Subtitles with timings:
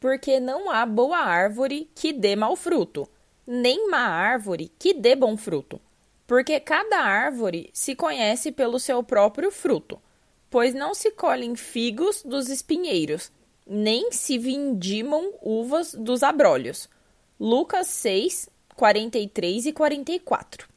[0.00, 3.06] porque não há boa árvore que dê mau fruto,
[3.46, 5.78] nem má árvore que dê bom fruto.
[6.26, 10.00] Porque cada árvore se conhece pelo seu próprio fruto,
[10.48, 13.30] pois não se colhem figos dos espinheiros,
[13.66, 16.88] nem se vindimam uvas dos abrolhos.
[17.38, 20.69] Lucas 6, 43 e 44.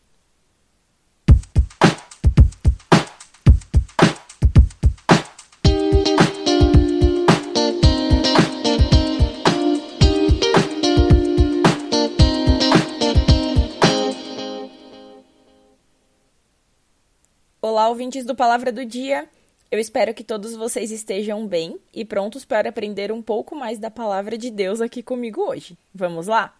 [17.66, 19.26] Olá, ouvintes do Palavra do Dia.
[19.72, 23.90] Eu espero que todos vocês estejam bem e prontos para aprender um pouco mais da
[23.90, 25.78] palavra de Deus aqui comigo hoje.
[25.96, 26.54] Vamos lá?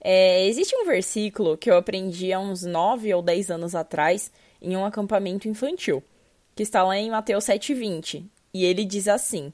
[0.00, 4.74] É, existe um versículo que eu aprendi há uns 9 ou 10 anos atrás em
[4.74, 6.02] um acampamento infantil,
[6.54, 9.52] que está lá em Mateus 7,20, e ele diz assim: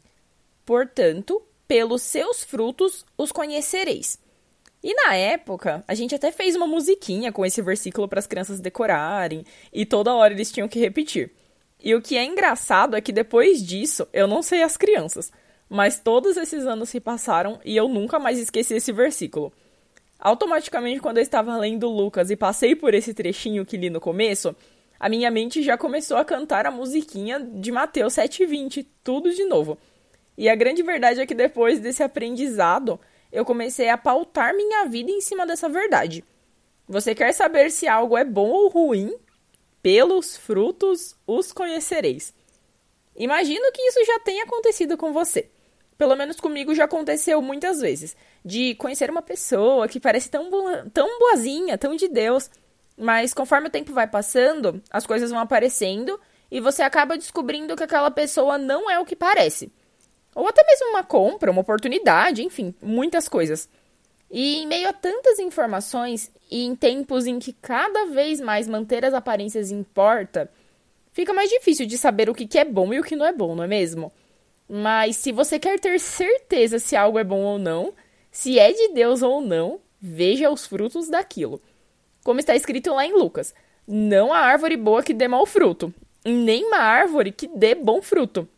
[0.65, 4.17] Portanto, pelos seus frutos os conhecereis.
[4.83, 8.61] E na época, a gente até fez uma musiquinha com esse versículo para as crianças
[8.61, 11.31] decorarem, e toda hora eles tinham que repetir.
[11.83, 15.33] E o que é engraçado é que depois disso, eu não sei as crianças,
[15.69, 19.53] mas todos esses anos se passaram e eu nunca mais esqueci esse versículo.
[20.19, 24.55] Automaticamente, quando eu estava lendo Lucas e passei por esse trechinho que li no começo,
[24.99, 29.77] a minha mente já começou a cantar a musiquinha de Mateus 7,20, tudo de novo.
[30.39, 33.01] E a grande verdade é que depois desse aprendizado,
[33.33, 36.23] eu comecei a pautar minha vida em cima dessa verdade.
[36.87, 39.17] Você quer saber se algo é bom ou ruim?
[39.83, 42.35] Pelos frutos os conhecereis.
[43.17, 45.51] Imagino que isso já tenha acontecido com você.
[45.97, 48.17] Pelo menos comigo já aconteceu muitas vezes.
[48.45, 50.51] De conhecer uma pessoa que parece tão,
[50.93, 52.51] tão boazinha, tão de Deus.
[52.97, 57.83] Mas conforme o tempo vai passando, as coisas vão aparecendo e você acaba descobrindo que
[57.83, 59.73] aquela pessoa não é o que parece.
[60.35, 63.69] Ou até mesmo uma compra, uma oportunidade, enfim, muitas coisas.
[64.31, 69.05] E em meio a tantas informações e em tempos em que cada vez mais manter
[69.05, 70.51] as aparências importa,
[71.13, 73.55] fica mais difícil de saber o que é bom e o que não é bom,
[73.55, 74.11] não é mesmo?
[74.67, 77.93] Mas se você quer ter certeza se algo é bom ou não,
[78.31, 81.61] se é de Deus ou não, veja os frutos daquilo.
[82.25, 83.55] Como está escrito lá em Lucas:
[83.87, 85.93] não há árvore boa que dê mau fruto,
[86.25, 88.49] nem uma árvore que dê bom fruto.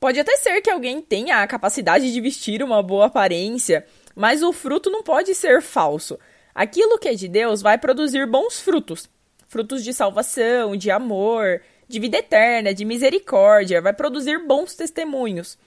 [0.00, 4.52] Pode até ser que alguém tenha a capacidade de vestir uma boa aparência, mas o
[4.52, 6.18] fruto não pode ser falso.
[6.54, 9.08] Aquilo que é de Deus vai produzir bons frutos
[9.50, 15.58] frutos de salvação, de amor, de vida eterna, de misericórdia, vai produzir bons testemunhos.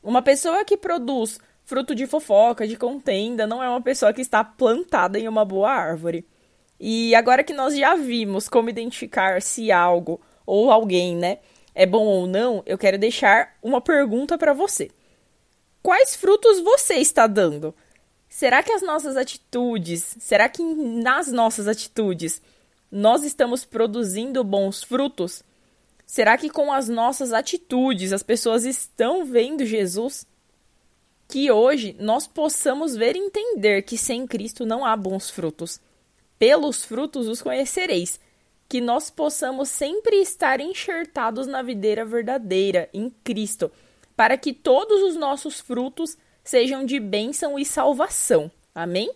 [0.00, 4.44] Uma pessoa que produz fruto de fofoca, de contenda, não é uma pessoa que está
[4.44, 6.24] plantada em uma boa árvore.
[6.78, 11.38] E agora que nós já vimos como identificar se algo ou alguém, né,
[11.74, 14.90] é bom ou não, eu quero deixar uma pergunta para você.
[15.82, 17.74] Quais frutos você está dando?
[18.28, 22.40] Será que as nossas atitudes, será que nas nossas atitudes
[22.90, 25.42] nós estamos produzindo bons frutos?
[26.06, 30.26] Será que com as nossas atitudes as pessoas estão vendo Jesus?
[31.26, 35.80] Que hoje nós possamos ver e entender que sem Cristo não há bons frutos.
[36.38, 38.20] Pelos frutos os conhecereis
[38.72, 43.70] que nós possamos sempre estar enxertados na videira verdadeira, em Cristo,
[44.16, 48.50] para que todos os nossos frutos sejam de bênção e salvação.
[48.74, 49.12] Amém?